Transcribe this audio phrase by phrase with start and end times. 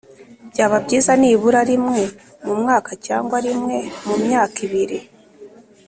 [0.51, 2.01] Byaba byiza nibura rimwe
[2.45, 3.77] mu mwaka cyangwa rimwe
[4.07, 4.99] mu myaka ibiri